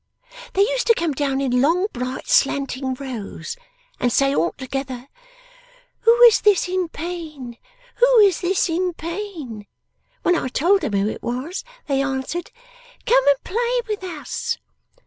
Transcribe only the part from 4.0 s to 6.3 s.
say all together, "Who